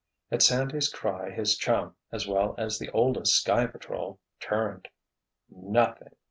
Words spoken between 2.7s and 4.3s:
the oldest Sky Patrol,